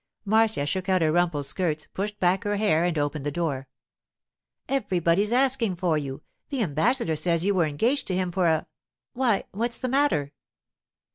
[0.25, 3.67] Marcia shook out her rumpled skirts, pushed back her hair, and opened the door.
[4.67, 6.23] 'Everybody's asking for you.
[6.49, 8.65] The ambassador says you were engaged to him for a——
[9.13, 10.33] Why, what's the matter?